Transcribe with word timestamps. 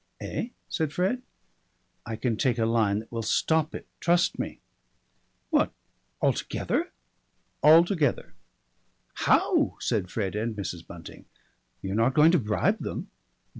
"Eh?" 0.19 0.47
said 0.67 0.91
Fred. 0.91 1.21
"I 2.07 2.15
can 2.15 2.35
take 2.35 2.57
a 2.57 2.65
line 2.65 2.97
that 2.97 3.11
will 3.11 3.21
stop 3.21 3.75
it, 3.75 3.85
trust 3.99 4.39
me." 4.39 4.59
"What, 5.51 5.73
altogether?" 6.23 6.91
"Altogether." 7.61 8.33
"How?" 9.13 9.75
said 9.79 10.09
Fred 10.09 10.35
and 10.35 10.55
Mrs. 10.55 10.87
Bunting. 10.87 11.25
"You're 11.83 11.93
not 11.93 12.15
going 12.15 12.31
to 12.31 12.39
bribe 12.39 12.79
them!" 12.79 13.11